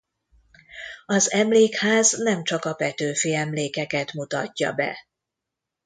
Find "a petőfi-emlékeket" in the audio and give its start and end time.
2.65-4.13